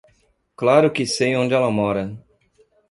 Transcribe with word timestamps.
Claro 0.59 0.91
que 0.95 1.05
sei 1.15 1.31
onde 1.41 1.53
ela 1.57 1.69
mora. 1.79 2.05